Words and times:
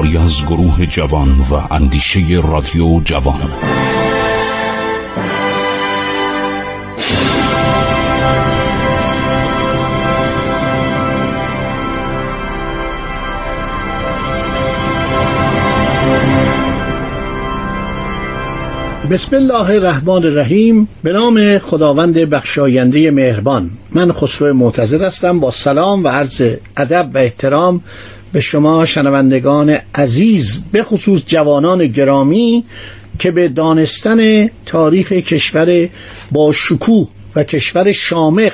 کاری 0.00 0.16
از 0.16 0.46
گروه 0.46 0.86
جوان 0.86 1.40
و 1.40 1.74
اندیشه 1.74 2.20
رادیو 2.42 3.00
جوان. 3.04 3.50
بسم 19.10 19.36
الله 19.36 19.70
الرحمن 19.70 20.08
الرحیم. 20.08 20.88
به 21.02 21.12
نام 21.12 21.58
خداوند 21.58 22.18
بخشاینده 22.18 23.10
مهربان. 23.10 23.70
من 23.90 24.12
خسرو 24.12 24.54
معتظر 24.54 25.04
هستم. 25.04 25.40
با 25.40 25.50
سلام 25.50 26.04
و 26.04 26.08
عرض 26.08 26.42
ادب 26.76 27.10
و 27.14 27.18
احترام 27.18 27.80
به 28.32 28.40
شما 28.40 28.86
شنوندگان 28.86 29.78
عزیز 29.94 30.62
به 30.72 30.82
خصوص 30.82 31.20
جوانان 31.26 31.86
گرامی 31.86 32.64
که 33.18 33.30
به 33.30 33.48
دانستن 33.48 34.50
تاریخ 34.66 35.12
کشور 35.12 35.88
با 36.32 36.52
شکوه 36.52 37.08
و 37.36 37.44
کشور 37.44 37.92
شامخ 37.92 38.52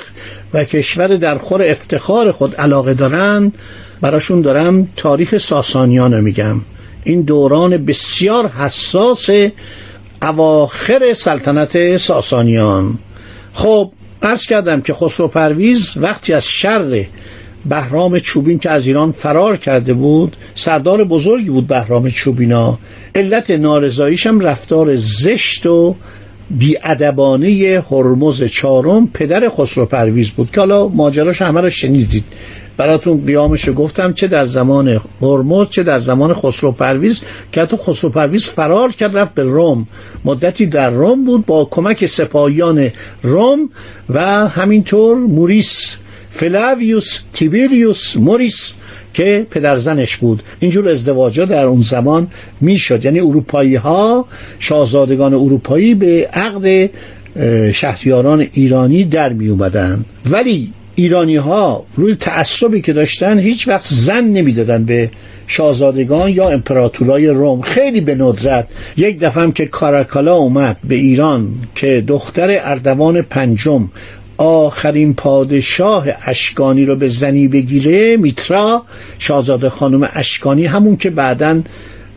و 0.54 0.64
کشور 0.64 1.06
در 1.06 1.38
خور 1.38 1.62
افتخار 1.62 2.32
خود 2.32 2.54
علاقه 2.54 2.94
دارند 2.94 3.58
براشون 4.00 4.40
دارم 4.40 4.88
تاریخ 4.96 5.38
ساسانیان 5.38 6.14
رو 6.14 6.22
میگم. 6.22 6.60
این 7.04 7.22
دوران 7.22 7.84
بسیار 7.84 8.48
حساس 8.48 9.30
اواخر 10.22 11.14
سلطنت 11.14 11.96
ساسانیان. 11.96 12.98
خب 13.52 13.92
عرض 14.22 14.46
کردم 14.46 14.80
که 14.80 14.94
خسرو 14.94 15.28
پرویز 15.28 15.92
وقتی 15.96 16.32
از 16.32 16.46
شر 16.46 17.04
بهرام 17.68 18.18
چوبین 18.18 18.58
که 18.58 18.70
از 18.70 18.86
ایران 18.86 19.12
فرار 19.12 19.56
کرده 19.56 19.94
بود 19.94 20.36
سردار 20.54 21.04
بزرگی 21.04 21.50
بود 21.50 21.66
بهرام 21.66 22.08
چوبینا 22.10 22.78
علت 23.14 23.50
نارضاییش 23.50 24.26
هم 24.26 24.40
رفتار 24.40 24.96
زشت 24.96 25.66
و 25.66 25.96
بیادبانه 26.50 27.82
هرمز 27.90 28.42
چهارم 28.42 29.08
پدر 29.14 29.48
خسرو 29.48 29.86
پرویز 29.86 30.30
بود 30.30 30.50
که 30.50 30.60
حالا 30.60 30.88
ماجراش 30.88 31.42
همه 31.42 31.60
رو 31.60 31.70
شنیدید. 31.70 32.24
براتون 32.76 33.26
قیامش 33.26 33.68
گفتم 33.76 34.12
چه 34.12 34.26
در 34.26 34.44
زمان 34.44 35.00
هرمز 35.22 35.68
چه 35.68 35.82
در 35.82 35.98
زمان 35.98 36.34
خسرو 36.34 36.72
پرویز 36.72 37.20
که 37.52 37.62
حتی 37.62 37.76
خسرو 37.76 38.10
پرویز 38.10 38.44
فرار 38.44 38.92
کرد 38.92 39.16
رفت 39.16 39.34
به 39.34 39.42
روم. 39.42 39.86
مدتی 40.24 40.66
در 40.66 40.90
روم 40.90 41.24
بود 41.24 41.46
با 41.46 41.68
کمک 41.70 42.06
سپاهیان 42.06 42.90
روم 43.22 43.70
و 44.08 44.48
همینطور 44.48 45.16
موریس 45.16 45.96
فلاویوس 46.36 47.20
تیبریوس 47.32 48.16
موریس 48.16 48.72
که 49.14 49.46
پدرزنش 49.50 50.16
بود. 50.16 50.42
اینجور 50.60 50.88
ازدواجا 50.88 51.44
در 51.44 51.64
اون 51.64 51.80
زمان 51.80 52.28
می‌شد. 52.60 53.04
یعنی 53.04 53.20
اروپایی 53.20 53.74
ها 53.74 54.26
شاهزادگان 54.58 55.34
اروپایی 55.34 55.94
به 55.94 56.28
عقد 56.32 56.90
شهریاران 57.72 58.46
ایرانی 58.52 59.04
در 59.04 59.32
می 59.32 59.48
اومدن 59.48 60.04
ولی 60.30 60.72
ایرانی 60.94 61.36
ها 61.36 61.84
روی 61.96 62.14
تعصبی 62.14 62.80
که 62.80 62.92
داشتن 62.92 63.38
هیچ 63.38 63.68
وقت 63.68 63.86
زن 63.86 64.24
نمی‌دادن 64.24 64.84
به 64.84 65.10
شاهزادگان 65.46 66.30
یا 66.30 66.48
امپراتورای 66.48 67.26
روم. 67.26 67.60
خیلی 67.60 68.00
به 68.00 68.14
ندرت. 68.14 68.68
یک 68.96 69.18
دفعه 69.18 69.52
که 69.52 69.66
کاراکالا 69.66 70.34
اومد 70.34 70.76
به 70.84 70.94
ایران 70.94 71.48
که 71.74 72.04
دختر 72.06 72.60
اردوان 72.62 73.22
پنجم 73.22 73.88
آخرین 74.36 75.14
پادشاه 75.14 76.06
اشکانی 76.26 76.84
رو 76.84 76.96
به 76.96 77.08
زنی 77.08 77.48
بگیره 77.48 78.16
میترا. 78.16 78.82
شاهزاده 79.18 79.68
خانم 79.68 80.08
اشکانی 80.12 80.66
همون 80.66 80.96
که 80.96 81.10
بعدا 81.10 81.62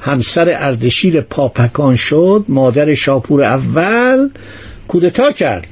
همسر 0.02 0.53
اردشیر 0.58 1.22
پاپکان 1.22 1.96
شد 1.96 2.46
مادر 2.47 2.96
شاپور 2.96 3.44
اول 3.44 4.29
کودتا 4.88 5.31
کرد. 5.31 5.68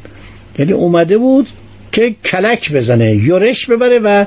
یعنی 0.60 0.72
اومده 0.72 1.18
بود 1.18 1.48
که 1.92 2.16
کلک 2.26 2.72
بزنه 2.72 3.16
یورش 3.16 3.66
ببره 3.66 4.00
و 4.00 4.26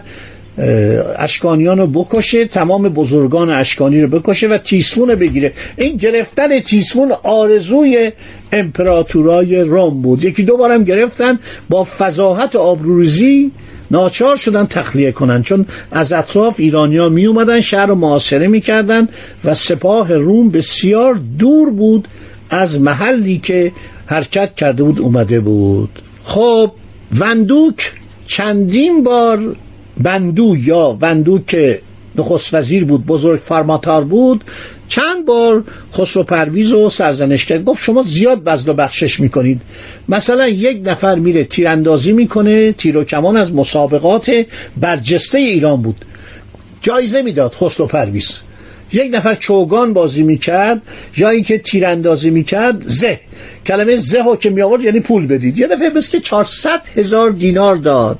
اشکانیان 1.18 1.78
رو 1.78 1.86
بکشه 1.86 2.44
تمام 2.44 2.82
بزرگان 2.82 3.50
اشکانی 3.50 4.02
رو 4.02 4.08
بکشه 4.08 4.48
و 4.48 4.58
تیسفون 4.58 5.14
بگیره. 5.14 5.52
این 5.76 5.96
گرفتن 5.96 6.58
تیسفون 6.58 7.12
آرزوی 7.22 8.12
امپراتورای 8.52 9.60
روم 9.60 10.02
بود. 10.02 10.24
یکی 10.24 10.42
دو 10.42 10.56
بارم 10.56 10.84
گرفتن 10.84 11.38
با 11.68 11.84
فضاحت 11.84 12.56
آبروریزی 12.56 13.50
ناچار 13.90 14.36
شدن 14.36 14.66
تخلیه 14.66 15.12
کنن. 15.12 15.42
چون 15.42 15.66
از 15.90 16.12
اطراف 16.12 16.54
ایرانیا 16.58 17.08
می 17.08 17.26
اومدن 17.26 17.60
شهر 17.60 17.86
رو 17.86 17.94
معاصره 17.94 18.48
می‌کردن 18.48 19.08
و 19.44 19.54
سپاه 19.54 20.14
روم 20.14 20.50
بسیار 20.50 21.20
دور 21.38 21.70
بود 21.70 22.08
از 22.50 22.80
محلی 22.80 23.38
که 23.38 23.72
حرکت 24.06 24.54
کرده 24.54 24.82
بود 24.82 25.00
اومده 25.00 25.40
بود. 25.40 26.02
خب 26.24 26.72
وندوک 27.18 27.92
چندین 28.26 29.04
بار 29.04 29.56
بندو 30.02 30.56
یا 30.58 30.98
وندو 31.00 31.38
که 31.38 31.80
نخست 32.16 32.54
وزیر 32.54 32.84
بود 32.84 33.06
بزرگ 33.06 33.40
فرماتار 33.40 34.04
بود 34.04 34.44
چند 34.88 35.26
بار 35.26 35.64
خسرو 35.94 36.22
پرویز 36.22 36.72
و 36.72 36.88
سرزنش 36.88 37.46
کرد 37.46 37.64
گفت 37.64 37.82
شما 37.82 38.02
زیاد 38.02 38.44
بزل 38.44 38.70
و 38.70 38.74
بخشش 38.74 39.20
می‌کنید. 39.20 39.60
مثلا 40.08 40.48
یک 40.48 40.80
نفر 40.84 41.14
میره 41.14 41.44
تیراندازی 41.44 42.12
می‌کنه 42.12 42.72
تیر 42.72 42.96
و 42.96 43.04
کمان 43.04 43.36
از 43.36 43.54
مسابقات 43.54 44.44
برجسته 44.76 45.38
ایران 45.38 45.82
بود. 45.82 46.04
جایزه 46.80 47.22
می‌داد 47.22 47.54
خسرو 47.54 47.86
پرویز. 47.86 48.40
یک 48.92 49.14
نفر 49.14 49.34
چوگان 49.34 49.92
بازی 49.92 50.22
می‌کرد 50.22 50.82
یا 51.16 51.28
اینکه 51.28 51.58
تیراندازی 51.58 52.30
می‌کرد 52.30 52.82
زه. 52.86 53.20
کلمه 53.66 53.96
زه 53.96 54.18
که 54.40 54.50
می 54.50 54.62
آورد 54.62 54.84
یعنی 54.84 55.00
پول 55.00 55.26
بدید. 55.26 55.58
یه 55.58 55.66
دفعه 55.66 55.90
بس 55.90 56.10
که 56.10 56.20
400 56.20 56.80
هزار 56.96 57.30
دینار 57.30 57.76
داد. 57.76 58.18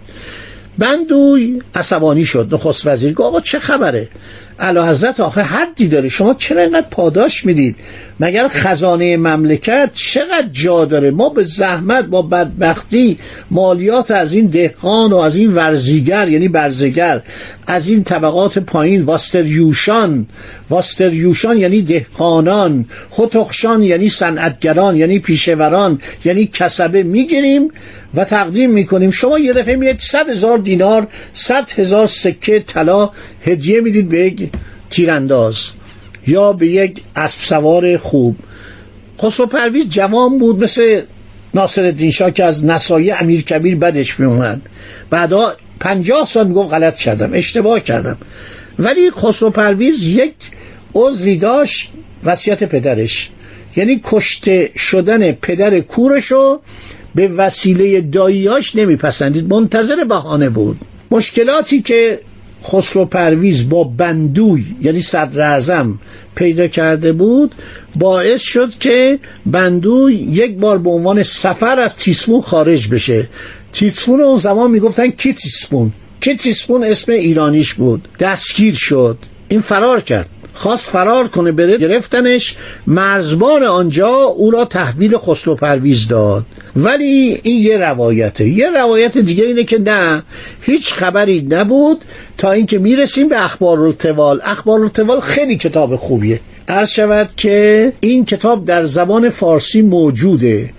بندوی 0.79 1.63
عصبانی 1.75 2.25
شد 2.25 2.49
نخست 2.53 2.87
وزیر 2.87 3.13
گفت 3.13 3.27
آقا 3.27 3.41
چه 3.41 3.59
خبره؟ 3.59 4.09
اعلی 4.61 4.79
حضرت 4.81 5.21
آخه 5.21 5.43
حدی 5.43 5.89
داره. 5.89 6.09
شما 6.09 6.35
چرا 6.35 6.63
اینقدر 6.63 6.87
پاداش 6.91 7.47
می‌دید؟ 7.47 7.77
مگر 8.21 8.49
خزانه 8.49 9.17
مملکت 9.17 9.91
چقدر 9.95 10.49
جا 10.53 10.85
داره؟ 10.85 11.11
ما 11.11 11.29
به 11.29 11.43
زحمت 11.43 12.05
با 12.05 12.23
بدبختی 12.23 13.19
مالیات 13.51 14.11
از 14.11 14.33
این 14.33 14.47
دهقان 14.47 15.13
و 15.13 15.17
از 15.17 15.37
این 15.37 15.53
ورزیگر 15.55 16.29
یعنی 16.29 16.49
برزگر 16.49 17.23
از 17.67 17.89
این 17.89 18.05
طبقات 18.05 18.59
پایین 18.59 19.03
واستریوشان. 19.03 20.27
واستریوشان 20.71 21.59
یعنی 21.59 21.83
دهقانان. 21.83 22.87
خطخشان 23.11 23.83
یعنی 23.83 24.09
صنعتگران 24.09 24.97
یعنی 24.97 25.19
پیشوران 25.19 26.01
یعنی 26.25 26.47
کسبه 26.47 27.03
می‌گیریم 27.03 27.69
و 28.15 28.25
تقدیم 28.25 28.71
می‌کنیم. 28.71 29.11
شما 29.11 29.39
یه 29.39 29.53
دفعه 29.53 29.77
میاد 29.77 29.99
صد 29.99 30.29
هزار 30.29 30.59
دینار 30.59 31.07
صد 31.33 31.71
هزار 31.77 32.07
سکه 32.07 32.61
طلا 32.61 33.11
هدیه 33.47 33.81
می‌دید 33.81 34.09
به 34.09 34.19
یک 34.19 34.50
تیرانداز 34.91 35.67
یا 36.27 36.53
به 36.53 36.67
یک 36.67 37.03
اسب 37.17 37.41
سوار 37.41 37.97
خوب. 37.97 38.37
خسرو 39.23 39.47
پرویز 39.47 39.89
جوان 39.89 40.39
بود 40.39 40.65
مثل 40.65 41.03
ناصر 41.55 41.85
الدین 41.85 42.11
شاه 42.11 42.31
که 42.31 42.45
از 42.45 42.65
نسای 42.65 43.11
امیر 43.11 43.43
کبیر 43.43 43.77
بدش 43.77 44.21
میومد 44.21 44.63
بعدا 45.11 45.53
پنجاه 45.81 46.27
سال 46.27 46.47
می‌گفت 46.47 46.75
غلط 46.75 46.97
کردم 46.97 47.31
اشتباه 47.33 47.81
کردم. 47.81 48.19
ولی 48.79 49.11
خسرو 49.11 49.51
پرویز 49.51 50.07
یک 50.07 50.35
عذری 50.95 51.37
داشت 51.37 51.91
وصیت 52.25 52.65
پدرش. 52.65 53.31
یعنی 53.77 54.01
کشته 54.05 54.71
شدن 54.77 55.33
پدر 55.33 55.81
کورشو 55.81 56.61
به 57.15 57.29
وسیله 57.29 58.01
داییاش 58.01 58.77
نمیپسندید. 58.77 59.53
منتظر 59.53 60.05
بهانه 60.05 60.49
بود. 60.49 60.81
مشکلاتی 61.11 61.83
که 61.83 62.21
خسرو 62.65 63.05
پرویز 63.05 63.69
با 63.69 63.85
بندوی 63.85 64.65
یعنی 64.81 65.01
صدر 65.01 65.41
اعظم 65.41 65.99
پیدا 66.35 66.67
کرده 66.67 67.13
بود 67.13 67.55
باعث 67.99 68.41
شد 68.41 68.79
که 68.81 69.19
بندوی 69.47 70.15
یک 70.15 70.57
بار 70.57 70.79
به 70.79 70.91
عنوان 70.91 71.23
سفر 71.23 71.79
از 71.79 71.97
تیسفون 71.97 72.41
خارج 72.41 72.89
بشه. 72.89 73.29
تیسفون 73.73 74.21
اون 74.21 74.37
زمان 74.37 74.71
می‌گفتن 74.71 75.11
کی 75.11 75.33
تیسفون 75.33 75.93
کی 76.21 76.37
تیسفون 76.37 76.85
اسم 76.85 77.13
ایرانیش 77.13 77.75
بود. 77.75 78.09
دستگیر 78.21 78.75
شد. 78.75 79.19
این 79.49 79.61
فرار 79.61 80.01
کرد. 80.01 80.29
خواست 80.61 80.91
فرار 80.91 81.29
کنه 81.29 81.53
بره 81.53 81.79
گرفتنش 81.79 82.57
مرزبان 82.87 83.63
آنجا 83.63 84.09
او 84.09 84.51
را 84.51 84.65
تحویل 84.65 85.17
خسرو 85.17 85.55
پرویز 85.55 86.09
داد. 86.09 86.45
ولی 86.77 87.41
این 87.43 87.63
یه 87.63 87.79
روایته. 87.79 88.49
یه 88.49 88.71
روایت 88.71 89.19
دیگه 89.19 89.45
اینه 89.45 89.65
که 89.65 89.79
نه 89.79 90.23
هیچ 90.61 90.93
خبری 90.93 91.47
نبود 91.51 92.05
تا 92.39 92.53
اینکه 92.53 92.79
می‌رسیم 92.79 93.29
به 93.29 93.45
اخبار 93.45 93.81
التوال 93.81 94.41
اخبار 94.45 94.81
التوال 94.81 95.21
خیلی 95.21 95.57
کتاب 95.57 95.97
خوبیه. 95.97 96.41
عرض 96.69 96.91
شود 96.91 97.29
که 97.37 97.93
این 98.01 98.25
کتاب 98.25 98.65
در 98.65 98.85
زبان 98.85 99.31
فارسی 99.31 99.83
موجوده. 99.83 100.71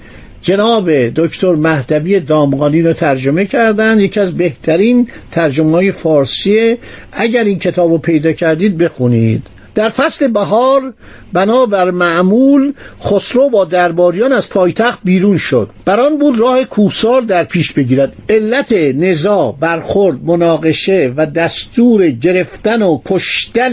جناب 0.42 0.92
دکتر 0.92 1.56
مهدوی 1.56 2.20
دامغانی 2.20 2.82
رو 2.82 2.94
ترجمه 2.94 3.46
کردن 3.46 4.00
یکی 4.00 4.20
از 4.20 4.38
بهترین 4.38 5.08
ترجمه 5.32 5.72
های 5.72 5.92
فارسیه. 5.92 6.78
اگر 7.12 7.44
این 7.44 7.60
کتاب 7.60 7.92
رو 7.92 7.98
پیدا 7.98 8.32
کردید 8.32 8.78
بخونید. 8.78 9.44
در 9.76 9.90
فصل 9.90 10.28
بهار 10.28 10.94
بنابر 11.34 11.92
معمول 11.92 12.74
خسرو 13.04 13.50
با 13.50 13.66
درباریان 13.66 14.34
از 14.34 14.50
پایتخت 14.50 15.00
بیرون 15.04 15.38
شد. 15.38 15.70
بران 15.86 16.18
بود 16.18 16.40
راه 16.40 16.64
کوسار 16.64 17.22
در 17.22 17.44
پیش 17.44 17.74
بگیرد. 17.74 18.14
علت 18.30 18.74
نزاع 18.74 19.56
برخورد 19.60 20.18
مناقشه 20.24 21.14
و 21.18 21.26
دستور 21.26 22.10
گرفتن 22.10 22.82
و 22.82 23.00
کشتن 23.06 23.72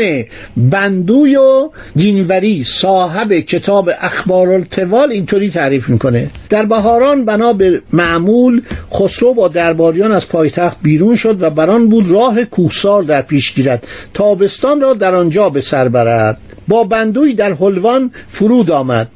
بندوی 0.56 1.36
و 1.36 1.70
دینوری 1.96 2.64
صاحب 2.64 3.32
کتاب 3.32 3.90
اخبار 4.00 4.48
التوال 4.48 5.12
اینطوری 5.12 5.50
تعریف 5.50 5.88
می‌کنه. 5.88 6.30
در 6.50 6.64
بهاران 6.64 7.24
بنا 7.24 7.52
به 7.52 7.82
معمول 7.92 8.62
خسرو 8.92 9.34
با 9.34 9.48
درباریان 9.48 10.12
از 10.12 10.28
پایتخت 10.28 10.76
بیرون 10.82 11.16
شد 11.16 11.42
و 11.42 11.50
بران 11.50 11.88
بود 11.88 12.10
راه 12.10 12.44
کوسار 12.44 13.02
در 13.02 13.22
پیش 13.22 13.54
گیرد. 13.54 13.86
تابستان 14.14 14.80
را 14.80 14.94
در 14.94 15.14
آنجا 15.14 15.48
به 15.48 15.60
سر 15.60 15.87
برد. 15.88 16.38
با 16.68 16.84
بندوی 16.84 17.34
در 17.34 17.52
حلوان 17.52 18.10
فرود 18.28 18.70
آمد. 18.70 19.08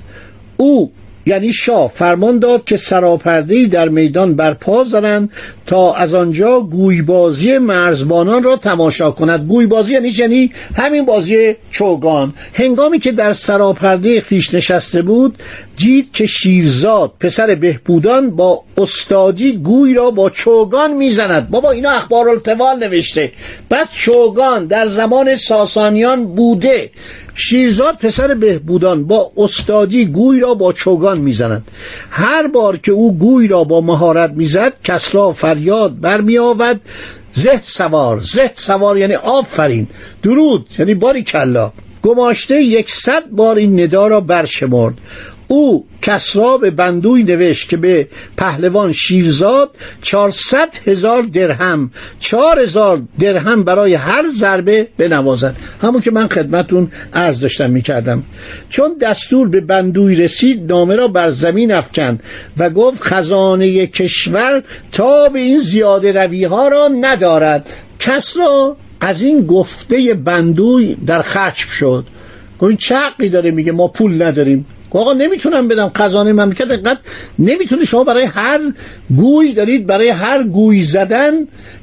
او 0.56 0.92
یعنی 1.26 1.52
شاه 1.52 1.92
فرمان 1.94 2.38
داد 2.38 2.64
که 2.64 2.76
سراپرده 2.76 3.66
در 3.66 3.88
میدان 3.88 4.34
برپا 4.34 4.84
زنند 4.84 5.30
تا 5.66 5.94
از 5.94 6.14
آنجا 6.14 6.60
گویبازی 6.60 7.58
مرزبانان 7.58 8.42
را 8.42 8.56
تماشا 8.56 9.10
کند. 9.10 9.46
گویبازی 9.48 9.92
یعنی 9.92 10.08
یعنی 10.08 10.50
همین 10.76 11.04
بازی 11.04 11.56
چوگان. 11.70 12.34
هنگامی 12.54 12.98
که 12.98 13.12
در 13.12 13.32
سراپرده 13.32 14.20
خیش 14.20 14.54
نشسته 14.54 15.02
بود 15.02 15.38
دید 15.76 16.12
که 16.12 16.26
شیرزاد 16.26 17.12
پسر 17.20 17.54
بهبودان 17.54 18.30
با 18.30 18.64
استادی 18.76 19.52
گوی 19.52 19.94
را 19.94 20.10
با 20.10 20.30
چوگان 20.30 20.92
می‌زند. 20.92 21.50
بابا 21.50 21.70
اینا 21.70 21.90
اخبار 21.90 22.28
التوال 22.28 22.78
نوشته. 22.78 23.32
بس 23.70 23.86
چوگان 23.92 24.66
در 24.66 24.86
زمان 24.86 25.36
ساسانیان 25.36 26.24
بوده. 26.24 26.90
شیرزاد 27.34 27.96
پسر 27.96 28.34
بهبودان 28.34 29.05
با 29.05 29.32
استادی 29.37 30.05
گوی 30.06 30.40
را 30.40 30.55
با 30.55 30.73
چوگان 30.73 31.19
می‌زند. 31.19 31.69
هر 32.11 32.46
بار 32.46 32.76
که 32.76 32.93
او 32.93 33.19
گوی 33.19 33.49
را 33.49 33.64
با 33.64 33.81
مهارت 33.81 34.31
می‌زد 34.31 34.73
کسرا 34.84 35.32
فریاد 35.32 36.00
برمی 36.00 36.38
آود 36.38 36.81
زه 37.32 37.61
سوار 37.62 38.20
زه 38.20 38.50
سوار 38.55 38.99
یعنی 38.99 39.14
آفرین. 39.14 39.87
درود 40.23 40.67
یعنی 40.79 40.94
باری 40.94 41.23
کلا 41.23 41.73
گماشته 42.02 42.62
یکصد 42.62 43.23
بار 43.31 43.56
این 43.56 43.81
ندا 43.81 44.06
را 44.06 44.20
برشمرد. 44.20 44.94
او 45.52 45.87
کسرا 46.02 46.56
به 46.56 46.70
بندوی 46.70 47.22
نوشت 47.22 47.69
که 47.69 47.76
به 47.76 48.08
پهلوان 48.37 48.93
شیرزاد 48.93 49.70
چهارصد 50.02 50.69
هزار 50.87 51.22
درهم 51.22 51.90
چهار 52.19 52.60
هزار 52.60 53.02
درهم 53.19 53.64
برای 53.64 53.94
هر 53.94 54.25
ضربه 54.28 54.88
بنوازد. 54.99 55.56
همون 55.82 56.00
که 56.00 56.10
من 56.10 56.28
خدمتون 56.28 56.90
عرض 57.14 57.40
داشتم 57.40 57.70
می‌کردم. 57.70 58.22
چون 58.70 58.96
دستور 59.00 59.49
به 59.49 59.60
بندوی 59.60 60.16
رسید 60.16 60.72
نامه 60.72 60.96
را 60.96 61.08
بر 61.08 61.31
زمین 61.31 61.72
افکند 61.72 62.22
و 62.58 62.70
گفت 62.70 63.02
خزانه 63.02 63.87
کشور 63.87 64.62
تا 64.93 65.28
به 65.28 65.38
این 65.38 65.58
زیاده 65.58 66.12
روی 66.12 66.44
ها 66.44 66.69
را 66.69 66.88
ندارد. 67.00 67.69
کسرا 67.98 68.76
از 69.00 69.22
این 69.22 69.46
گفته 69.46 70.14
بندوی 70.14 70.94
در 71.06 71.22
خشم 71.22 71.69
شد. 71.69 72.06
گوی 72.58 72.76
چه 72.76 73.28
داره؟ 73.32 73.50
میگه 73.50 73.72
ما 73.72 73.88
پول 73.88 74.22
نداریم. 74.22 74.66
آقا 74.98 75.12
نمی‌تونم 75.12 75.68
بدم 75.68 75.92
خزانه 75.96 76.32
مملکت 76.32 76.70
انقدر 76.70 77.00
نمی‌تونه 77.38 77.84
شما 77.84 78.04
برای 78.04 78.24
هر 78.24 78.60
گوی 79.16 79.52
دارید 79.52 79.86
برای 79.86 80.08
هر 80.08 80.42
گوی 80.42 80.82
زدن 80.82 81.32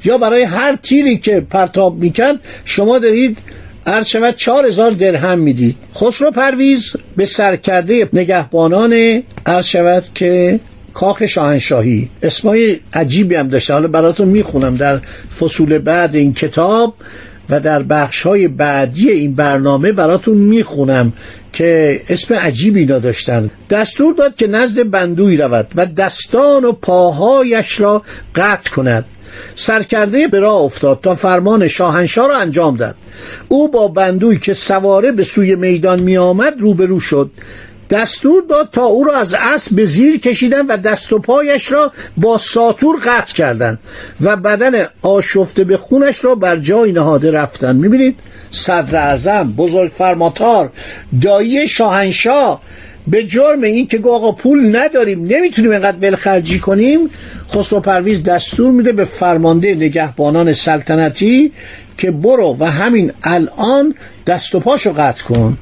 یا 0.04 0.18
برای 0.18 0.42
هر 0.42 0.76
تیری 0.76 1.18
که 1.18 1.40
پرتاب 1.50 1.98
میکن 1.98 2.40
شما 2.64 2.98
دارید 2.98 3.38
عرض 3.86 4.06
شود 4.06 4.36
چهار 4.36 4.66
هزار 4.66 4.90
درهم 4.90 5.38
می‌دید. 5.38 5.76
خسرو 5.94 6.30
پرویز 6.30 6.96
به 7.16 7.26
سرکرده 7.26 8.08
نگهبانان 8.12 9.22
عرض 9.46 9.66
شود 9.66 10.04
که 10.14 10.60
کاخ 10.94 11.26
شاهنشاهی 11.26 12.10
اسمای 12.22 12.80
عجیبی 12.92 13.34
هم 13.34 13.48
داشته. 13.48 13.72
حالا 13.72 13.88
براتون 13.88 14.28
می‌خونم 14.28 14.76
در 14.76 14.98
فصول 15.40 15.78
بعد 15.78 16.14
این 16.14 16.34
کتاب. 16.34 16.94
و 17.50 17.60
در 17.60 17.82
بخش 17.82 18.22
های 18.22 18.48
بعدی 18.48 19.10
این 19.10 19.34
برنامه 19.34 19.92
براتون 19.92 20.36
می‌خونم 20.36 21.12
که 21.52 22.00
اسم 22.08 22.34
عجیبی 22.34 22.86
داشتن 22.86 23.50
دستور 23.70 24.14
داد 24.14 24.36
که 24.36 24.46
نزد 24.46 24.82
بندوی 24.82 25.36
رود 25.36 25.66
و 25.74 25.86
دستان 25.86 26.64
و 26.64 26.72
پاهایش 26.72 27.80
را 27.80 28.02
قطع 28.34 28.70
کند. 28.70 29.04
سرکرده 29.54 30.28
به 30.28 30.40
راه 30.40 30.60
افتاد 30.60 31.00
تا 31.02 31.14
فرمان 31.14 31.68
شاهنشاه 31.68 32.28
را 32.28 32.38
انجام 32.38 32.76
داد 32.76 32.94
او 33.48 33.70
با 33.70 33.88
بندوی 33.88 34.38
که 34.38 34.54
سواره 34.54 35.12
به 35.12 35.24
سوی 35.24 35.54
میدان 35.54 36.00
می 36.00 36.16
آمد 36.16 36.60
روبرو 36.60 37.00
شد. 37.00 37.30
دستور 37.90 38.42
داد 38.48 38.68
تا 38.72 38.84
او 38.84 39.04
را 39.04 39.18
از 39.18 39.34
اسب 39.34 39.76
به 39.76 39.84
زیر 39.84 40.20
کشیدن 40.20 40.66
و 40.66 40.76
دست 40.76 41.12
و 41.12 41.18
پایش 41.18 41.72
را 41.72 41.92
با 42.16 42.38
ساتور 42.38 42.96
قطع 43.04 43.34
کردند 43.34 43.78
و 44.20 44.36
بدن 44.36 44.86
آشفته 45.02 45.64
به 45.64 45.76
خونش 45.76 46.24
را 46.24 46.34
بر 46.34 46.56
جای 46.56 46.92
نهاده 46.92 47.30
رفتن 47.30 47.76
می‌بینید؟ 47.76 48.16
صدر 48.50 48.98
اعظم 48.98 49.52
بزرگ 49.52 49.92
فرماتار 49.92 50.70
دایی 51.22 51.68
شاهنشاه. 51.68 52.62
به 53.06 53.24
جرم 53.24 53.62
این 53.62 53.86
که 53.86 54.00
آقا 54.08 54.32
پول 54.32 54.76
نداریم 54.76 55.24
نمی‌تونیم 55.24 55.70
اینقدر 55.70 55.96
ولخرجی 55.96 56.58
کنیم 56.58 57.10
خسرو 57.54 57.80
پرویز 57.80 58.22
دستور 58.22 58.70
میده 58.70 58.92
به 58.92 59.04
فرمانده 59.04 59.74
نگهبانان 59.74 60.52
سلطنتی 60.52 61.52
که 61.98 62.10
برو 62.10 62.56
و 62.60 62.64
همین 62.64 63.12
الان 63.22 63.94
دست 64.26 64.54
و 64.54 64.60
پاشو 64.60 64.92
قطع 64.92 65.24
کن. 65.24 65.58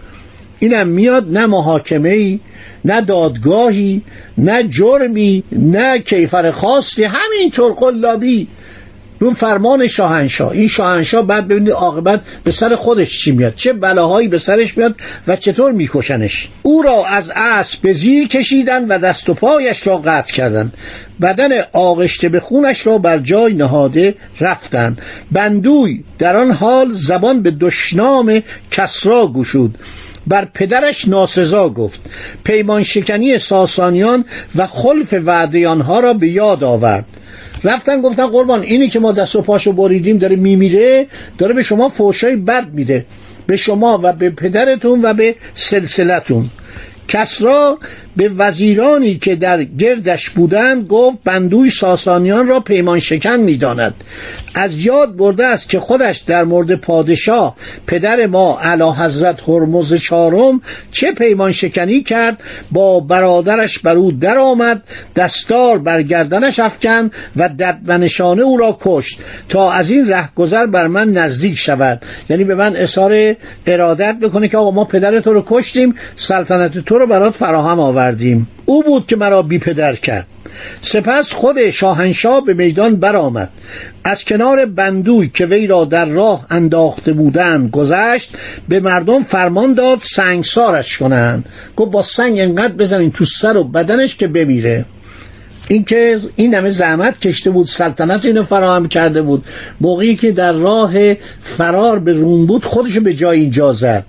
اینم 0.59 0.89
میاد 0.89 1.31
نه 1.31 1.47
محاکمه 1.47 2.09
ای 2.09 2.41
نه 2.85 3.01
دادگاهی 3.01 4.03
نه 4.39 4.63
جرمی 4.63 5.43
نه 5.53 5.99
کیفر 5.99 6.51
خاصی. 6.51 7.05
همینطور 7.05 7.73
قلابی. 7.73 8.49
اون 9.21 9.35
فرمان 9.35 9.87
شاهنشاه. 9.87 10.53
این 10.53 10.69
شاهنشاه 10.69 11.23
بعد 11.23 11.49
ببینید 11.49 11.73
عاقبت 11.73 12.21
به 12.45 12.51
سر 12.51 12.77
خودش 12.77 13.19
چی 13.19 13.33
میاد. 13.33 13.55
چه 13.55 13.73
بلاهایی 13.73 14.29
به 14.29 14.39
سرش 14.39 14.79
میاد 14.79 14.95
و 15.27 15.37
چطور 15.37 15.73
میکشنش. 15.73 16.49
او 16.63 16.83
را 16.83 17.07
از 17.07 17.33
اسب 17.37 17.83
به 17.83 17.93
زیر 17.93 18.29
کشیدن 18.29 18.85
و 18.85 18.99
دست 18.99 19.29
و 19.29 19.35
پایش 19.35 19.87
را 19.87 19.99
قطع 19.99 20.33
کردند 20.33 20.73
بدن 21.21 21.49
آغشته 21.73 22.29
به 22.29 22.41
خونش 22.41 22.87
را 22.87 22.99
بر 22.99 23.19
جای 23.19 23.55
نهاده 23.55 24.15
رفتند 24.41 25.03
بندوی 25.33 26.05
در 26.19 26.37
آن 26.37 26.51
حال 26.51 26.93
زبان 26.93 27.43
به 27.43 27.51
دشنام 27.51 28.43
کسرا 28.71 29.27
گشود. 29.27 29.79
بر 30.27 30.45
پدرش 30.45 31.09
ناسزا 31.09 31.69
گفت. 31.69 32.01
پیمان 32.45 32.83
شکنی 32.83 33.39
ساسانیان 33.39 34.25
و 34.57 34.67
خلف 34.67 35.15
وعده 35.25 35.69
آنها 35.69 36.01
را 36.01 36.13
به 36.13 36.29
یاد 36.29 36.65
آورد. 36.65 37.05
رفتن 37.65 38.01
گفتن 38.01 38.27
قربان 38.27 38.63
اینی 38.63 38.89
که 38.89 39.01
ما 39.01 39.13
دست 39.13 39.37
و 39.37 39.43
پاشو 39.43 39.73
بریدیم 39.73 40.19
داره 40.19 40.37
میمیره 40.37 41.07
داره 41.39 41.55
به 41.55 41.63
شما 41.63 41.89
فوشای 41.89 42.37
بد 42.37 42.69
میده. 42.73 43.07
به 43.47 43.57
شما 43.57 44.01
و 44.03 44.13
به 44.13 44.31
پدرتون 44.31 45.01
و 45.03 45.15
به 45.15 45.35
سلسلتون. 45.55 46.51
کسرا 47.09 47.79
به 48.19 48.31
وزیرانی 48.39 49.17
که 49.17 49.37
در 49.37 49.65
گردش 49.65 50.31
بودند 50.31 50.87
گفت 50.87 51.19
بندوی 51.25 51.71
ساسانیان 51.71 52.47
را 52.47 52.61
پیمان 52.61 52.99
شکن 52.99 53.37
می‌داند. 53.37 53.95
از 54.55 54.87
یاد 54.87 55.17
برده 55.17 55.47
است 55.47 55.69
که 55.69 55.81
خودش 55.81 56.19
در 56.19 56.45
مورد 56.45 56.75
پادشاه 56.75 57.57
پدر 57.87 58.27
ما 58.27 58.61
علا 58.63 58.93
حضرت 58.93 59.49
هرمز 59.49 59.95
چارم 59.95 60.61
چه 60.93 61.13
پیمان 61.13 61.53
شکنی 61.53 62.03
کرد 62.03 62.43
با 62.71 63.01
برادرش 63.01 63.79
بر 63.79 63.97
او 63.97 64.13
درآمد 64.13 64.83
دستار 65.17 65.79
بر 65.79 66.03
گردنش 66.03 66.59
افکن 66.59 67.11
و 67.37 67.49
ددمنشانه 67.49 68.43
او 68.43 68.57
را 68.57 68.79
کشت 68.81 69.21
تا 69.49 69.73
از 69.73 69.91
این 69.91 70.09
رهگذر 70.09 70.67
بر 70.67 70.87
من 70.87 71.13
نزدیک 71.13 71.55
شود. 71.55 72.03
یعنی 72.31 72.45
به 72.45 72.55
من 72.55 72.77
اظهار 72.77 73.35
ارادت 73.67 74.17
بکنه 74.23 74.49
که 74.49 74.59
آقا 74.59 74.71
ما 74.71 74.85
پدر 74.85 75.21
تو 75.21 75.33
رو 75.33 75.45
کشتیم 75.47 75.95
سلطنت 76.17 76.79
تو 76.79 76.99
رو 76.99 77.07
برات 77.07 77.35
فراهم 77.35 77.81
آورد. 77.81 78.08
آوردیم 78.09 78.49
او 78.65 78.83
بود 78.83 79.07
که 79.07 79.17
مرا 79.17 79.43
بی 79.43 79.59
پدر 79.59 79.95
کرد. 79.95 80.27
سپس 80.81 81.33
خود 81.33 81.71
شاهنشاه 81.71 82.45
به 82.45 82.55
میدان 82.55 82.97
برآمد. 82.97 83.51
از 84.05 84.25
کنار 84.25 84.67
بندوی 84.67 85.29
که 85.35 85.47
وی 85.47 85.67
را 85.67 85.85
در 85.85 86.05
راه 86.05 86.47
انداخته 86.51 87.13
بودند 87.13 87.71
گذشت 87.71 88.37
به 88.69 88.81
مردم 88.81 89.23
فرمان 89.23 89.75
داد 89.75 89.99
سنگسارش 90.03 90.99
کنند. 90.99 91.45
گفت 91.77 91.91
با 91.91 92.03
سنگ 92.03 92.41
انقدر 92.41 92.73
بزنین 92.73 93.11
تو 93.11 93.25
سر 93.25 93.57
و 93.57 93.65
بدنش 93.65 94.17
که 94.17 94.27
بمیره. 94.27 94.85
این 95.69 95.85
که 95.85 96.19
این 96.37 96.55
همه 96.55 96.71
زحمت 96.71 97.21
کشته 97.21 97.51
بود 97.51 97.67
سلطنت 97.67 98.25
اینو 98.25 98.45
فراهم 98.45 98.89
کرده 98.89 99.23
بود. 99.23 99.45
موقعی 99.81 100.17
که 100.17 100.33
در 100.33 100.53
راه 100.53 101.15
فرار 101.43 101.99
به 101.99 102.13
روم 102.13 102.47
بود 102.47 102.65
خودشو 102.65 103.01
به 103.01 103.15
جای 103.15 103.41
اینجا 103.41 103.73
زد. 103.73 104.05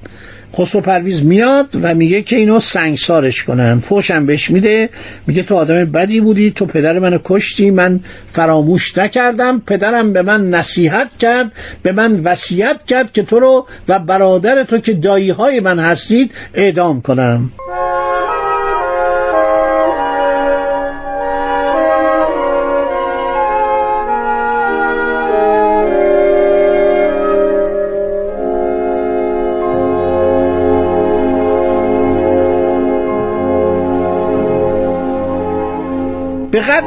خسرو 0.58 0.82
پرویز 0.82 1.26
میاد 1.26 1.76
و 1.82 1.94
میگه 1.94 2.22
که 2.22 2.36
اینو 2.36 2.60
سنگسارش 2.60 3.44
کنن. 3.44 3.80
فوشم 3.80 4.26
بهش 4.26 4.50
میده. 4.50 4.90
میگه 5.28 5.44
تو 5.44 5.56
آدم 5.56 5.86
بدی 5.86 6.22
بودی. 6.22 6.52
تو 6.52 6.66
پدر 6.66 7.00
منو 7.00 7.18
کشتی. 7.24 7.72
من 7.72 8.00
فراموش 8.32 8.98
نکردم. 8.98 9.62
پدرم 9.68 10.14
به 10.14 10.22
من 10.22 10.50
نصیحت 10.50 11.18
کرد. 11.18 11.52
به 11.84 11.92
من 11.92 12.20
وصیت 12.20 12.86
کرد 12.88 13.14
که 13.14 13.24
تو 13.24 13.40
رو 13.40 13.68
و 13.88 14.00
برادر 14.00 14.64
تو 14.64 14.78
که 14.78 14.94
دایی 14.94 15.30
های 15.30 15.60
من 15.60 15.80
هستید 15.80 16.32
اعدام 16.54 17.02
کنم. 17.02 17.52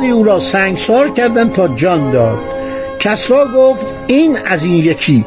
قدری 0.03 0.13
او 0.13 0.25
را 0.25 0.39
سنگسار 0.39 1.11
کردند 1.11 1.53
تا 1.53 1.69
جان 1.69 2.11
داد. 2.11 2.39
کسرا 2.99 3.49
گفت 3.57 3.87
این 4.07 4.39
از 4.47 4.65
این 4.65 4.75
یکی. 4.75 5.25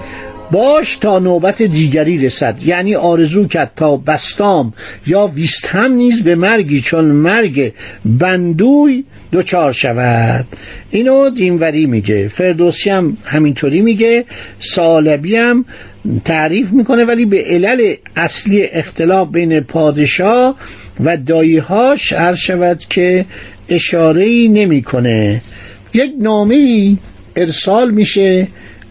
باش 0.51 0.97
تا 0.97 1.19
نوبت 1.19 1.61
دیگری 1.61 2.25
رسد. 2.25 2.55
یعنی 2.65 2.95
آرزو 2.95 3.47
کرد 3.47 3.71
تا 3.75 3.97
بستام 3.97 4.73
یا 5.07 5.27
ویستهم 5.27 5.91
نیز 5.91 6.23
به 6.23 6.35
مرگی 6.35 6.81
چون 6.81 7.05
مرگ 7.05 7.73
بندوی 8.05 9.03
دوچار 9.31 9.71
شود. 9.71 10.45
اینو 10.91 11.29
دینوری 11.29 11.85
میگه. 11.85 12.27
فردوسی 12.27 12.89
هم 12.89 13.17
همینطوری 13.25 13.81
میگه. 13.81 14.25
سالبی 14.59 15.35
هم 15.35 15.65
تعریف 16.25 16.71
می‌کنه 16.71 17.05
ولی 17.05 17.25
به 17.25 17.43
علل 17.43 17.95
اصلی 18.15 18.63
اختلاف 18.63 19.27
بین 19.31 19.59
پادشاه 19.59 20.55
و 21.03 21.17
داییهاش 21.17 22.13
عرض 22.13 22.37
شود 22.37 22.79
که 22.89 23.25
اشاره 23.69 24.47
نمی‌کنه. 24.47 25.41
یک 25.93 26.11
نامه 26.19 26.97
ارسال 27.35 27.91
میشه 27.91 28.47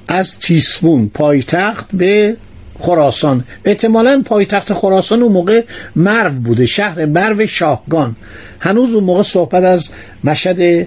از 0.09 0.39
تیسفون 0.39 1.11
پایتخت 1.15 1.87
به 1.93 2.37
خراسان. 2.79 3.45
احتمالا 3.65 4.23
پایتخت 4.25 4.73
خراسان 4.73 5.23
اون 5.23 5.33
موقع 5.33 5.65
مرو 5.97 6.31
بوده 6.31 6.67
شهر 6.67 7.07
مرو 7.07 7.47
شاهگان. 7.47 8.17
هنوز 8.61 8.95
اون 8.95 9.05
موقع 9.05 9.23
صحبت 9.23 9.65
از 9.65 9.91
مشهد 10.25 10.87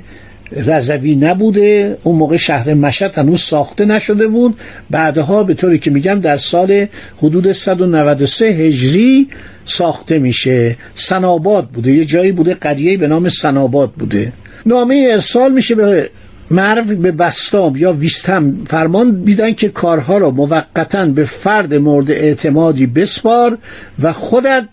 رضوی 0.51 1.15
نبوده 1.15 1.97
اون 2.03 2.15
موقع 2.15 2.37
شهر 2.37 2.73
مشهد 2.73 3.17
هنوز 3.17 3.41
ساخته 3.41 3.85
نشده 3.85 4.27
بود. 4.27 4.59
بعدها 4.89 5.43
به 5.43 5.53
طوری 5.53 5.79
که 5.79 5.91
میگم 5.91 6.19
در 6.19 6.37
سال 6.37 6.85
حدود 7.17 7.51
193 7.51 8.45
هجری 8.45 9.27
ساخته 9.65 10.19
میشه. 10.19 10.75
سناباد 10.95 11.67
بوده. 11.67 11.91
یه 11.91 12.05
جایی 12.05 12.31
بوده 12.31 12.53
قریه 12.53 12.97
به 12.97 13.07
نام 13.07 13.29
سناباد 13.29 13.91
بوده. 13.91 14.33
نامه 14.65 15.07
ارسال 15.11 15.51
میشه 15.51 15.75
به 15.75 16.09
مرو 16.51 16.83
به 16.83 17.11
بستام 17.11 17.75
یا 17.75 17.93
ویستم 17.93 18.57
فرمان 18.67 19.21
بیدن 19.21 19.53
که 19.53 19.69
کارها 19.69 20.17
را 20.17 20.31
موقتا 20.31 21.05
به 21.05 21.23
فرد 21.23 21.73
مورد 21.73 22.11
اعتمادی 22.11 22.85
بسپار 22.85 23.57
و 24.01 24.13
خودت 24.13 24.65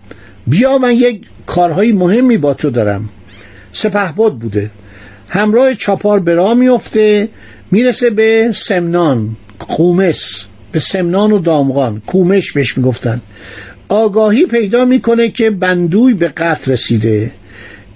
بیا 0.47 0.79
من 0.79 0.93
یک 0.93 1.27
کارهای 1.47 1.93
مهمی 1.93 2.39
با 2.39 2.55
تو 2.55 2.71
دارم. 2.71 3.09
سپهبد 3.73 4.33
بوده. 4.33 4.71
همراه 5.29 5.75
چاپار 5.75 6.21
به 6.21 6.35
راه 6.35 6.55
میفته 6.55 7.29
می‌رسه 7.71 8.11
به 8.11 8.51
سمنان 8.55 9.37
قومس 9.59 10.47
به 10.73 10.81
سمنان 10.81 11.33
و 11.33 11.39
دامغان. 11.39 12.03
کومش 12.07 12.53
بهش 12.53 12.77
می‌گفتن. 12.77 13.21
آگاهی 13.89 14.47
پیدا 14.47 14.85
می‌کنه 14.85 15.29
که 15.29 15.51
بندوی 15.51 16.15
به 16.15 16.29
قتل 16.29 16.73
رسیده. 16.73 17.31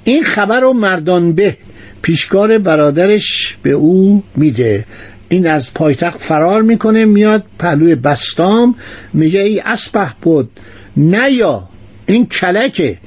این 0.05 0.25
خبر 0.25 0.61
رو 0.61 0.73
مردان 0.73 1.33
به 1.33 1.57
پیشکار 2.03 2.59
برادرش 2.59 3.57
به 3.63 3.71
او 3.71 4.23
میده. 4.37 4.85
این 5.29 5.47
از 5.47 5.75
پایتخت 5.75 6.19
فرار 6.19 6.63
می‌کنه 6.63 7.05
میاد 7.05 7.45
پهلوی 7.59 7.95
بستام 7.95 8.75
میگه 9.13 9.41
ای 9.41 9.61
اسپه 9.61 10.09
بود 10.23 10.51
یا 11.31 11.69
این 12.07 12.27
کلکه. 12.27 12.99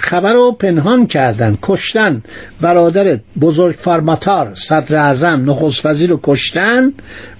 خبر 0.00 0.32
رو 0.32 0.52
پنهان 0.52 1.06
کردن 1.06 1.58
کشتن. 1.62 2.22
برادر 2.60 3.18
بزرگ 3.40 3.76
فرماتار 3.76 4.50
صدر 4.54 4.96
اعظم 4.96 5.50
نخست 5.50 5.86
وزیر 5.86 6.10
رو 6.10 6.20
کشتن 6.22 6.92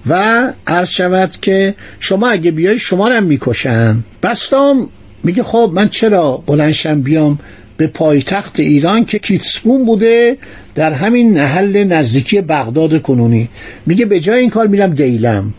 و 0.09 0.43
عرض 0.67 0.89
شود 0.89 1.31
که 1.41 1.75
شما 1.99 2.29
اگه 2.29 2.51
بیای 2.51 2.77
شما 2.77 3.07
رو 3.07 3.21
می‌کشن. 3.21 4.03
بستام 4.23 4.89
میگه 5.23 5.43
خب 5.43 5.71
من 5.73 5.89
چرا 5.89 6.43
بلنشم 6.45 7.01
بیام 7.01 7.39
به 7.77 7.87
پایتخت 7.87 8.59
ایران 8.59 9.05
که 9.05 9.19
کیتسپون 9.19 9.85
بوده 9.85 10.37
در 10.75 10.93
همین 10.93 11.33
محل 11.33 11.83
نزدیکی 11.83 12.41
بغداد 12.41 13.01
کنونی. 13.01 13.49
میگه 13.85 14.05
به 14.05 14.19
جای 14.19 14.39
این 14.39 14.49
کار 14.49 14.67
میرم 14.67 14.93
دیلم. 14.93 15.53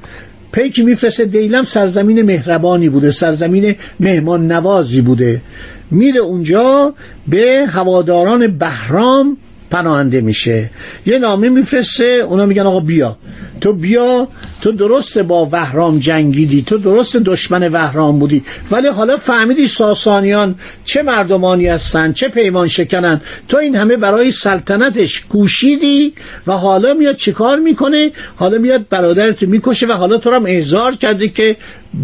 پیکی 0.52 0.82
میفرسته 0.82 1.24
دیلم 1.24 1.64
سرزمین 1.64 2.22
مهربانی 2.22 2.88
بوده 2.88 3.10
سرزمین 3.10 3.74
مهمان 4.00 4.52
نوازی 4.52 5.00
بوده. 5.00 5.42
میره 5.90 6.20
اونجا 6.20 6.94
به 7.28 7.66
هواداران 7.68 8.46
بهرام 8.46 9.36
پناهنده 9.72 10.20
میشه. 10.20 10.70
یه 11.06 11.18
نامه 11.18 11.48
میفرسته 11.48 12.04
اونا 12.04 12.46
میگن 12.46 12.66
آقا 12.66 12.80
بیا. 12.80 13.16
تو 13.60 13.72
بیا 13.72 14.28
تو 14.60 14.72
درست 14.72 15.18
با 15.18 15.48
وهرام 15.52 15.98
جنگیدی 15.98 16.62
تو 16.62 16.78
درست 16.78 17.16
دشمن 17.16 17.68
وهرام 17.68 18.18
بودی 18.18 18.42
ولی 18.70 18.88
حالا 18.88 19.16
فهمیدی 19.16 19.68
ساسانیان 19.68 20.54
چه 20.84 21.02
مردمانی 21.02 21.66
هستن 21.66 22.12
چه 22.12 22.28
پیمان 22.28 22.68
شکنن. 22.68 23.20
تو 23.48 23.56
این 23.56 23.76
همه 23.76 23.96
برای 23.96 24.30
سلطنتش 24.30 25.20
کوشیدی 25.20 26.12
و 26.46 26.52
حالا 26.52 26.94
میاد 26.94 27.16
چیکار 27.16 27.58
می‌کنه؟ 27.58 28.10
حالا 28.36 28.58
میاد 28.58 28.88
برادرت 28.88 29.42
می‌کشه 29.42 29.86
و 29.86 29.92
حالا 29.92 30.16
تو 30.16 30.30
هم 30.30 30.46
احضار 30.46 30.96
کرده 30.96 31.28
که 31.28 31.56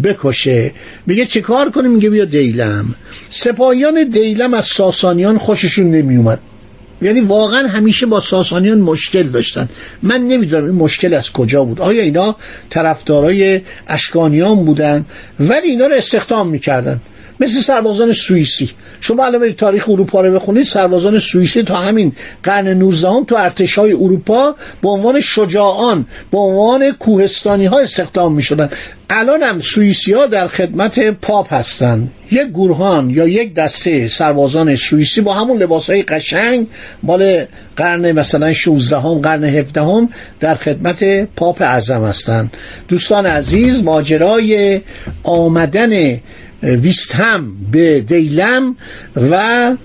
بکشه. 0.03 0.71
میگه 1.05 1.25
چیکار 1.25 1.69
کنه 1.69 1.87
میگه 1.87 2.09
بیا 2.09 2.25
دیلم. 2.25 2.95
سپاهیان 3.29 4.09
دیلم 4.09 4.53
از 4.53 4.65
ساسانیان 4.65 5.37
خوششون 5.37 5.91
نمیومد 5.91 6.39
یعنی 7.01 7.21
واقعا 7.21 7.67
همیشه 7.67 8.05
با 8.05 8.19
ساسانیان 8.19 8.77
مشکل 8.79 9.23
داشتن. 9.23 9.69
من 10.03 10.21
نمی‌دونم 10.21 10.65
این 10.65 10.75
مشکل 10.75 11.13
از 11.13 11.31
کجا 11.31 11.63
بود. 11.63 11.81
آیا 11.81 12.01
اینا 12.01 12.35
طرفدارای 12.69 13.61
اشکانیان 13.87 14.65
بودن؟ 14.65 15.05
ولی 15.39 15.69
اینا 15.69 15.87
رو 15.87 15.95
استخدام 15.95 16.47
می‌کردن. 16.47 17.01
مثل 17.39 17.59
سربازان 17.59 18.11
سوئیسی. 18.11 18.69
شما 19.01 19.25
الان 19.25 19.53
تاریخ 19.53 19.89
اروپا 19.89 20.21
رو 20.21 20.33
بخونید 20.33 20.63
سربازان 20.63 21.17
سوئیسی 21.17 21.63
تا 21.63 21.75
همین 21.75 22.11
قرن 22.43 22.67
19 22.67 23.07
تو 23.27 23.35
ارتش 23.35 23.77
های 23.77 23.93
اروپا 23.93 24.55
به 24.81 24.89
عنوان 24.89 25.21
شجاعان 25.21 26.05
به 26.31 26.37
عنوان 26.37 26.91
کوهستانی 26.91 27.65
ها 27.65 27.79
استخدام 27.79 28.35
می 28.35 28.41
شدن 28.41 28.69
الان 29.09 29.43
هم 29.43 29.59
سوئیسی 29.59 30.13
ها 30.13 30.25
در 30.25 30.47
خدمت 30.47 30.99
پاپ 30.99 31.53
هستند 31.53 32.11
یک 32.31 32.47
گروهان 32.47 33.09
یا 33.09 33.27
یک 33.27 33.53
دسته 33.53 34.07
سربازان 34.07 34.75
سوئیسی 34.75 35.21
با 35.21 35.33
همون 35.33 35.57
لباس 35.57 35.89
های 35.89 36.03
قشنگ 36.03 36.67
مال 37.03 37.45
قرن 37.75 38.11
مثلا 38.11 38.53
16 38.53 38.99
هم 38.99 39.13
قرن 39.13 39.43
17 39.43 39.81
هم 39.81 40.09
در 40.39 40.55
خدمت 40.55 41.03
پاپ 41.35 41.61
اعظم 41.61 42.03
هستند 42.03 42.57
دوستان 42.87 43.25
عزیز 43.25 43.83
ماجرای 43.83 44.81
آمدن 45.23 46.19
ویستهم 46.63 47.51
به 47.71 48.01
دیلم 48.01 48.75
و 49.31 49.39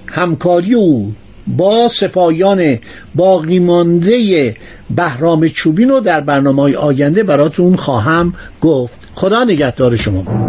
همکاری 0.06 0.74
او 0.74 1.12
با 1.46 1.88
سپاهیان 1.88 2.78
باقی 3.14 3.58
مانده 3.58 4.56
بهرام 4.90 5.48
چوبین 5.48 5.88
رو 5.88 6.00
در 6.00 6.20
برنامه 6.20 6.76
آینده 6.76 7.22
براتون 7.22 7.76
خواهم 7.76 8.34
گفت. 8.60 9.00
خدا 9.14 9.44
نگهدار 9.44 9.96
شما. 9.96 10.43